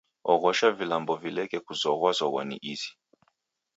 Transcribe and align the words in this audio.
Oghosha 0.33 0.69
vilambo 0.77 1.15
vileke 1.23 1.57
kuzoghwazoghwa 1.65 2.43
ni 2.47 2.57
izi. 2.73 2.91